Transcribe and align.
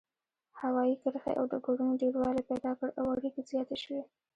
هوايي 0.61 0.95
کرښې 1.01 1.33
او 1.39 1.45
ډګرونو 1.51 1.99
ډیروالی 2.01 2.43
پیدا 2.49 2.71
کړ 2.79 2.89
او 2.99 3.05
اړیکې 3.13 3.41
زیاتې 3.49 3.75
شوې. 3.83 4.01